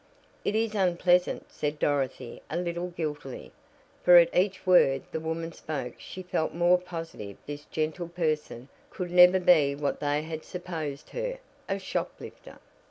"It 0.43 0.55
is 0.55 0.73
unpleasant," 0.73 1.51
said 1.51 1.77
Dorothy 1.77 2.41
a 2.49 2.57
little 2.57 2.87
guiltily, 2.87 3.51
for 4.01 4.17
at 4.17 4.35
each 4.35 4.65
word 4.65 5.03
the 5.11 5.19
woman 5.19 5.51
spoke 5.51 5.93
she 5.99 6.23
felt 6.23 6.55
more 6.55 6.79
positive 6.79 7.37
this 7.45 7.65
gentle 7.65 8.07
person 8.09 8.67
could 8.89 9.11
never 9.11 9.39
be 9.39 9.75
what 9.75 9.99
they 9.99 10.23
had 10.23 10.43
supposed 10.43 11.11
her 11.11 11.37
a 11.69 11.77
shoplifter. 11.77 12.57